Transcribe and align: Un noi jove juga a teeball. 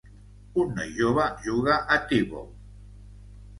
Un 0.63 0.71
noi 0.77 0.89
jove 0.95 1.27
juga 1.45 1.77
a 1.99 2.01
teeball. 2.09 2.51